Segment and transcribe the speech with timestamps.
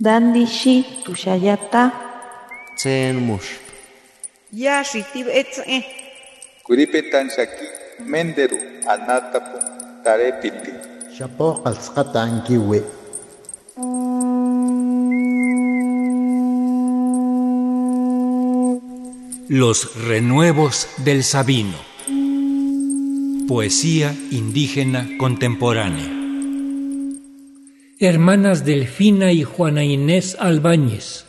[0.00, 1.92] Dandishi tushayata.
[2.76, 3.62] Tsen mush.
[4.52, 5.84] Yashitib etze.
[6.66, 7.66] Kuripetan shaki
[8.02, 8.58] menderu
[8.90, 9.58] anatapu
[10.02, 10.72] tarepiti.
[11.14, 12.82] Shapo ankiwi.
[19.48, 21.78] Los renuevos del Sabino.
[23.46, 26.23] Poesía indígena contemporánea.
[28.00, 31.26] Hermanas Delfina y Juana Inés Albáñez,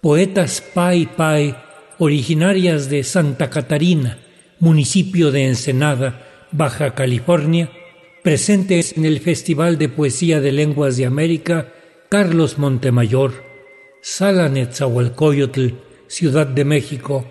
[0.00, 1.56] poetas Pai Pai,
[1.98, 4.18] originarias de Santa Catarina,
[4.60, 7.70] municipio de Ensenada, Baja California,
[8.22, 11.72] presentes en el Festival de Poesía de Lenguas de América
[12.08, 13.32] Carlos Montemayor,
[14.00, 15.70] Sala Netzahualcoyotl,
[16.06, 17.26] Ciudad de México,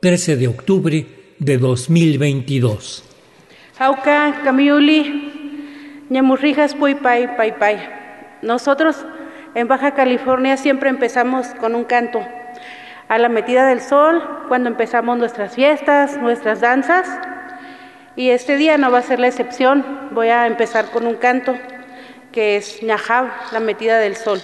[0.00, 1.06] 13 de octubre
[1.40, 3.02] de 2022.
[3.76, 8.01] Jauca, Camiuli, Ñamurrijas, Puy, Pai, Pai, Pai.
[8.42, 8.96] Nosotros
[9.54, 12.26] en Baja California siempre empezamos con un canto.
[13.08, 17.08] A la metida del sol, cuando empezamos nuestras fiestas, nuestras danzas.
[18.16, 20.08] Y este día no va a ser la excepción.
[20.10, 21.56] Voy a empezar con un canto
[22.32, 24.42] que es Ñajab, la metida del sol.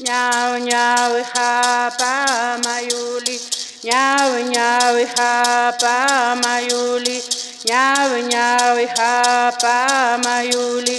[0.00, 3.38] Ñau, ñau, japa, mayuli.
[3.84, 7.22] Ñau, ñau, japa, mayuli.
[7.68, 10.96] Ñau, ñau, japa, mayuli.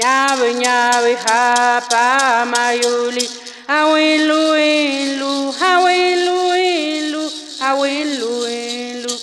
[0.00, 3.26] Ñau, ñau, japa, mayuli.
[3.68, 5.32] Awilu, ilu,
[5.70, 7.24] awilu, ilu,
[7.68, 9.14] awilu, ilu.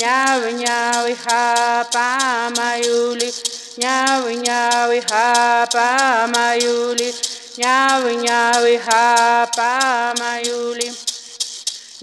[0.00, 2.06] Ñau, ñau, japa,
[2.56, 3.28] mayuli.
[3.82, 5.86] Ñau, ñau, japa,
[6.34, 7.10] mayuli.
[7.58, 10.92] Ñawi ñawi hapa mayuli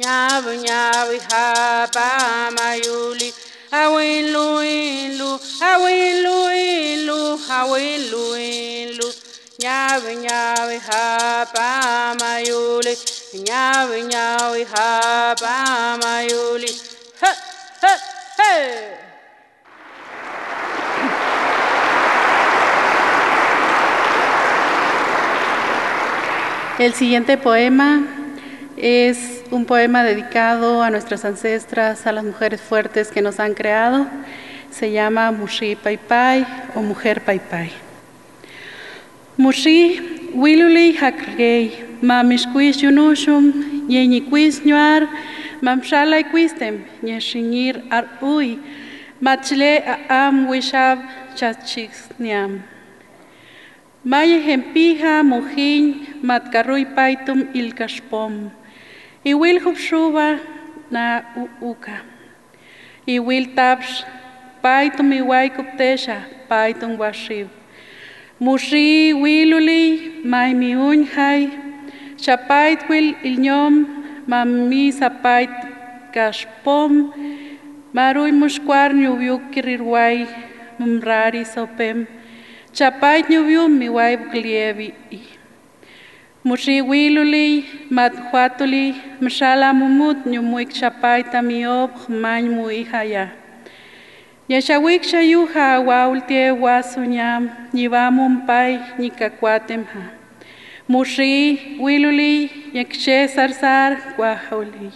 [0.01, 2.05] Ñawi ñawi hapa
[2.57, 3.29] mayuli
[3.81, 5.29] Awilu ilu
[5.71, 9.07] awilu ilu awilu ilu
[9.63, 11.67] Ñawi ñawi hapa
[12.19, 12.93] mayuli
[13.47, 15.53] Ñawi ñawi hapa
[16.03, 16.71] mayuli
[17.21, 17.31] Ha
[17.81, 17.93] ha
[18.37, 18.51] ha
[26.79, 28.01] El siguiente poema
[28.83, 34.05] es un poema dedicado a nuestras ancestras, a las mujeres fuertes que nos han creado.
[34.71, 36.45] Se llama Mushi Pai Pai
[36.75, 37.71] o Mujer Pai Pai.
[39.37, 41.71] Mushi wiluli hakrgei,
[42.01, 45.07] mamishquis yunushum, yeñiquis ñuar,
[45.61, 48.59] mamshalai quistem, ñeshinir ar ui,
[49.21, 50.99] machle am wishab
[51.35, 52.61] chachix niam.
[54.03, 58.51] Maya hempija mojin matkarruy paitum ilkashpom.
[59.23, 60.39] Iwil hupshuba
[60.91, 61.23] na
[61.63, 62.03] uka.
[63.07, 64.03] Iwil tapsh
[64.61, 67.47] paitum iwai kuptesha paitum washib.
[68.39, 71.47] Mushi wiluli mai mi unhai.
[72.19, 73.73] Chapait wil ilnyom
[74.27, 75.51] mami sapait
[76.11, 77.15] kashpom.
[77.95, 80.27] Marui mushkwar nyubyuk kirirwai
[80.79, 82.07] mumrari sopem.
[82.75, 84.21] Chapay ñubiu mi waib
[86.43, 86.49] glievi.
[86.49, 93.29] Mushi wiluli, mathuatuli, mshala mumut nyumuik chapay tamiob man muihaya.
[94.49, 100.11] Yashawik shayuha waultie wasunyam, nyivamum pai nyikakuatemha.
[100.89, 104.91] Mushi wiluli, yakshe sarsar Wahuli.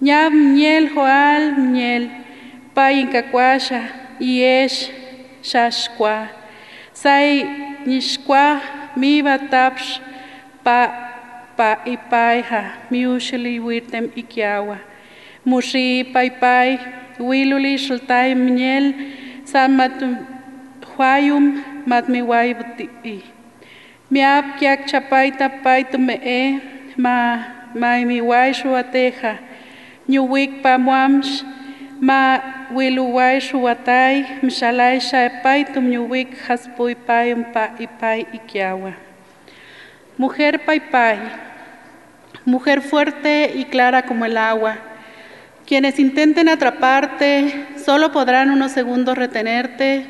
[0.00, 2.10] Nyam miel hoal miel,
[2.74, 3.88] pai inkakwasha,
[4.20, 4.90] yesh
[5.42, 6.28] shashkwa.
[6.92, 7.44] Sai
[7.86, 8.60] nishkwa
[8.96, 10.00] mi batapsh
[10.64, 14.78] pa ipaiha miushili witem ikiawa
[15.44, 16.78] mushi paipai
[17.20, 18.94] wiluli shultai mniel
[19.44, 20.16] samatum
[20.96, 22.88] huayum matmiwai buti
[24.10, 26.40] miap kiak chapaita me e
[26.96, 27.14] ma
[27.74, 29.38] maimiwai shuateja
[30.08, 31.42] ñuwik pamuamsh
[32.00, 32.40] ma
[32.76, 38.92] wiluwai shuwatai mshalai shaipai tum ñuwik jaspuipai umpa ipai ikiawa
[40.16, 41.18] Mujer paipai,
[42.44, 44.76] mujer fuerte y clara como el agua.
[45.66, 50.06] Quienes intenten atraparte solo podrán unos segundos retenerte.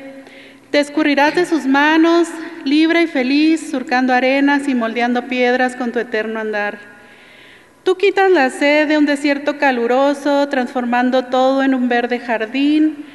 [0.69, 2.27] Te escurrirás de sus manos,
[2.65, 6.77] libre y feliz, surcando arenas y moldeando piedras con tu eterno andar.
[7.83, 13.05] Tú quitas la sed de un desierto caluroso, transformando todo en un verde jardín,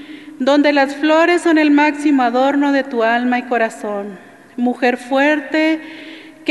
[0.41, 4.19] donde las flores son el máximo adorno de tu alma y corazón.
[4.57, 5.81] Mujer fuerte,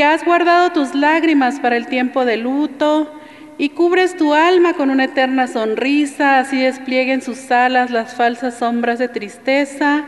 [0.00, 3.12] que has guardado tus lágrimas para el tiempo de luto
[3.58, 8.98] y cubres tu alma con una eterna sonrisa, así desplieguen sus alas las falsas sombras
[8.98, 10.06] de tristeza,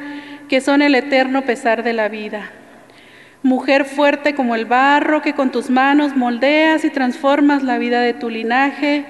[0.49, 2.53] que son el eterno pesar de la vida.
[3.43, 8.15] Mujer fuerte como el barro que con tus manos moldeas y transformas la vida de
[8.15, 9.05] tu linaje,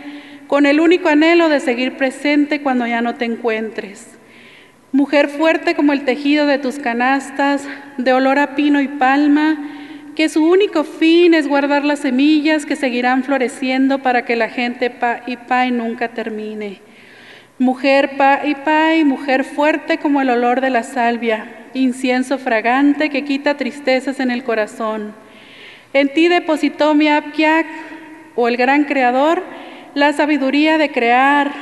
[0.49, 4.19] con el único anhelo de seguir presente cuando ya no te encuentres.
[4.91, 7.69] Mujer fuerte como el tejido de tus canastas,
[7.99, 9.79] de olor a pino y palma,
[10.15, 14.91] que su único fin es guardar las semillas que seguirán floreciendo para que la gente
[14.91, 16.81] pa y pa nunca termine.
[17.59, 23.25] Mujer pa y pa mujer fuerte como el olor de la salvia, incienso fragante que
[23.25, 25.15] quita tristezas en el corazón.
[25.93, 27.67] En ti depositó mi Apkiak,
[28.35, 29.43] o el gran creador,
[29.95, 31.53] la sabiduría de crear,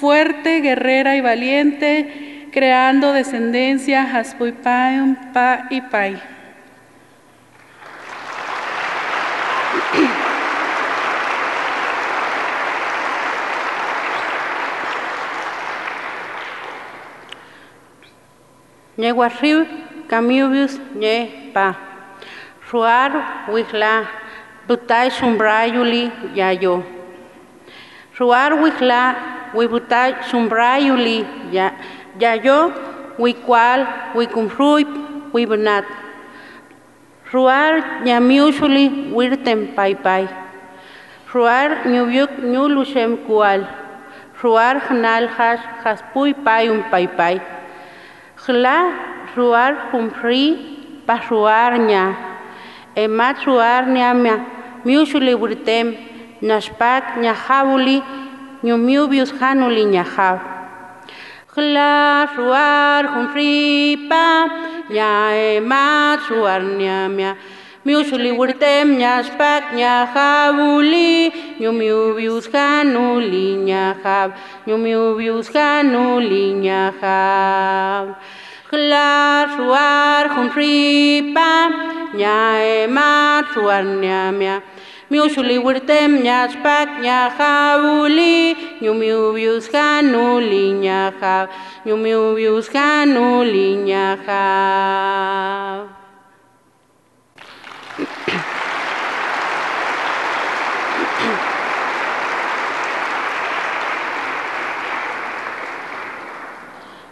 [0.00, 6.29] fuerte, guerrera y valiente, creando descendencia, Haspuipayum, pa y pai.
[19.00, 19.64] Nye guarriu
[20.10, 21.14] camiubius nye
[21.54, 21.72] pa.
[22.68, 23.10] Ruar
[23.48, 24.04] wihla
[24.68, 26.84] butai sumbrayuli yayo.
[28.18, 29.02] Ruar wihla
[29.56, 31.72] wibutai sumbrayuli ya
[32.20, 32.58] yayo
[33.16, 34.90] wikwal wikumruip
[35.32, 35.88] wibunat.
[37.32, 40.28] Ruar nyamiushuli wirtem pai pai.
[41.32, 43.64] Ruar nyubyuk nyulushem kual.
[44.42, 47.40] Ruar hnal hash haspui pai un pai pai.
[48.40, 48.78] Hla
[49.36, 50.56] ruar humpri
[51.04, 52.16] pa ruar nya.
[52.96, 54.40] Emat ruar nyamia
[54.80, 55.92] miushuli wirtem
[56.40, 58.00] nashpak nyahabuli
[58.64, 60.40] nyumiubius hanuli nyahab.
[61.52, 64.48] Hla ruar humpri pa
[64.88, 67.36] nya emat ruar nyamia
[67.84, 74.36] miushuli wirtem nyashpak nyahabuli nyumiubius hanuli nyahab
[74.66, 78.20] nyumiubius hanuli nyahab.
[78.70, 81.54] Hla ruar humpri pa
[82.14, 84.62] nya emat ruar nyamia
[85.10, 91.50] miushuli wirtem nyashpak nyahabuli nyumiubius hanuli nyahab
[91.82, 95.99] nyumiubius hanuli nyahab.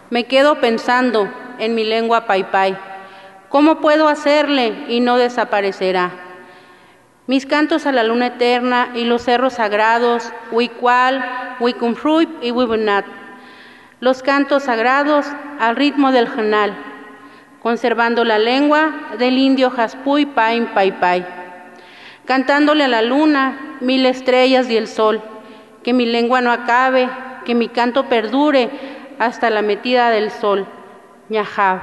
[0.09, 2.77] Me quedo pensando en mi lengua paipai.
[3.49, 6.11] ¿Cómo puedo hacerle y no desaparecerá?
[7.27, 13.05] Mis cantos a la luna eterna y los cerros sagrados, Huicual, Huicumfruip y Huibunat.
[13.99, 15.27] Los cantos sagrados
[15.59, 16.75] al ritmo del janal,
[17.61, 21.25] conservando la lengua del indio Jaspuy Pain Pai Pai.
[22.25, 25.21] Cantándole a la luna, mil estrellas y el sol,
[25.83, 27.09] que mi lengua no acabe,
[27.45, 28.69] que mi canto perdure
[29.17, 30.67] hasta la metida del sol.
[31.29, 31.79] Ñahab.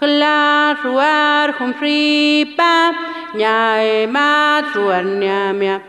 [0.00, 2.92] Hla ruar humfri pa
[3.34, 5.82] ñaemat ruar ñamia.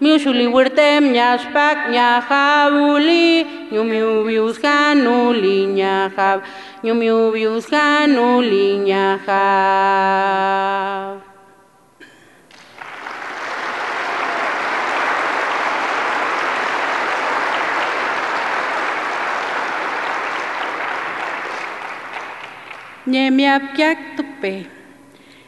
[0.00, 3.26] Miushuli wirtem ñashpak ñahabuli
[3.72, 6.38] ñumiubius hanuli ñahab
[6.84, 10.36] ñumiubius hanuli ñahab.
[23.12, 24.75] Ñemiapkiak tupe.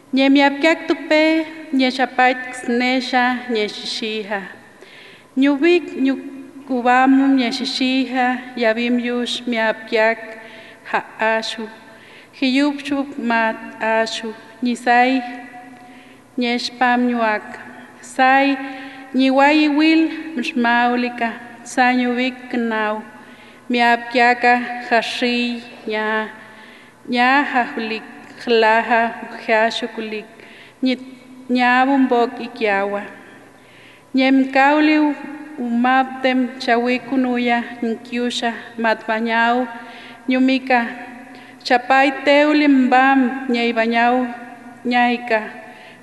[0.09, 4.41] Nyemiapkiak tupe, nyechapait xnesha, nyechishiha.
[5.37, 10.41] Nyubik, nyukubamum, nyechishiha, yabim yush, miapkiak,
[10.89, 11.69] ha ashu.
[12.33, 14.33] Hiyupchuk, mat ashu.
[14.63, 15.21] Nyisai,
[16.39, 17.61] nyeshpam nyuak.
[18.01, 18.57] Sai,
[19.15, 21.33] nyiwai wil, mshmaulika.
[21.65, 23.03] Sanyubik, knau.
[23.69, 26.33] Miapkiaka, hashi, nya,
[27.09, 28.18] nya, hahulika.
[28.39, 29.15] Julik jlaja
[29.47, 30.27] jashukulik
[31.51, 33.03] ñabumbok ikiawa
[34.15, 35.15] ñem kauliu
[35.59, 39.67] umaptem chawikunuya nkiusha matbañau
[40.29, 40.87] ñumika
[41.65, 44.27] chapay teulim bam ñaybañau
[44.85, 45.41] ñayka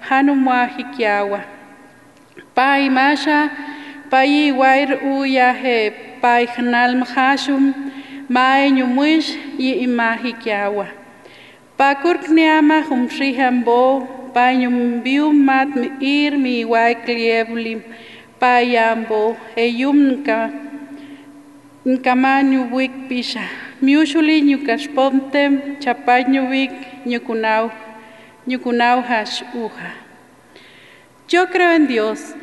[0.10, 1.40] hanumwa hikiawa
[2.56, 3.50] pay masha
[4.12, 7.74] pay wair uyaje pay hnalm hashum
[8.30, 10.34] mae ñumuish y imaji
[11.78, 11.96] kiawa.
[11.96, 17.82] Pakur kniama humshihambo, pa ñumbiu mat mi ir mi wai klieblim,
[18.40, 20.50] pa yambo, e yum nka,
[21.86, 23.42] nkama ñuwik pisha.
[23.82, 26.72] Miushuli ñukashpomtem, chapay ñuwik
[27.06, 27.72] ñukunau,
[28.48, 29.94] ñukunau hash uja.
[31.28, 32.36] Yo creo en Dios,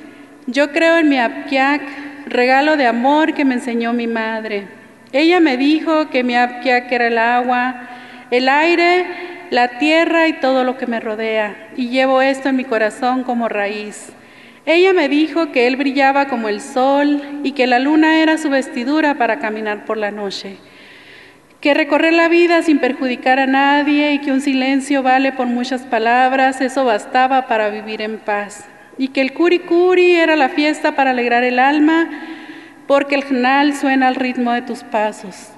[0.47, 1.81] yo creo en mi apkiak,
[2.27, 4.67] regalo de amor que me enseñó mi madre.
[5.13, 7.89] Ella me dijo que mi apkiak era el agua,
[8.31, 9.05] el aire
[9.53, 13.51] la tierra y todo lo que me rodea, y llevo esto en mi corazón como
[13.51, 14.11] raíz.
[14.65, 18.49] Ella me dijo que él brillaba como el sol y que la luna era su
[18.49, 20.57] vestidura para caminar por la noche,
[21.61, 25.83] que recorrer la vida sin perjudicar a nadie y que un silencio vale por muchas
[25.83, 28.65] palabras, eso bastaba para vivir en paz,
[28.97, 32.09] y que el curi curi era la fiesta para alegrar el alma,
[32.87, 35.53] porque el jnal suena al ritmo de tus pasos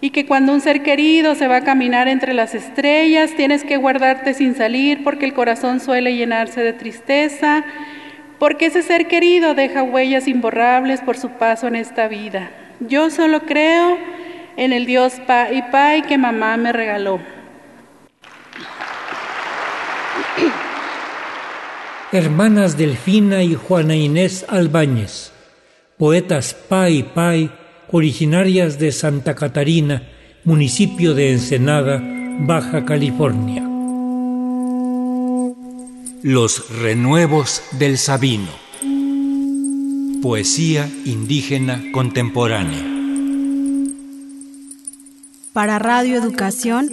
[0.00, 3.76] y que cuando un ser querido se va a caminar entre las estrellas, tienes que
[3.76, 7.64] guardarte sin salir porque el corazón suele llenarse de tristeza,
[8.38, 12.50] porque ese ser querido deja huellas imborrables por su paso en esta vida.
[12.80, 13.98] Yo solo creo
[14.56, 17.20] en el Dios Pa y Pai que mamá me regaló.
[22.12, 25.32] Hermanas Delfina y Juana Inés Albáñez,
[25.96, 27.50] poetas Pa y Pai,
[27.92, 30.02] originarias de Santa Catarina,
[30.44, 32.02] municipio de Ensenada,
[32.40, 33.66] Baja California.
[36.22, 38.48] Los renuevos del Sabino.
[40.22, 42.86] Poesía indígena contemporánea.
[45.52, 46.90] Para Radio Educación,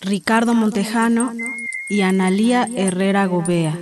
[0.00, 1.32] Ricardo Montejano
[1.88, 3.76] y Analía Herrera Gobea.